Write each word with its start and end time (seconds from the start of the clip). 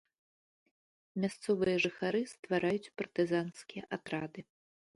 Мясцовыя 1.25 1.75
жыхары 1.85 2.21
ствараюць 2.33 2.91
партызанскія 3.03 3.83
атрады. 3.99 4.41